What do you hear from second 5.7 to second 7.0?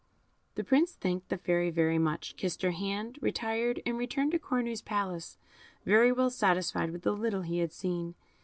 very well satisfied